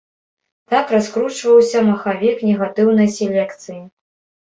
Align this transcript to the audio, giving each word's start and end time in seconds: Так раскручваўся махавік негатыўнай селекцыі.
Так 0.73 0.93
раскручваўся 0.95 1.85
махавік 1.91 2.37
негатыўнай 2.51 3.15
селекцыі. 3.21 3.83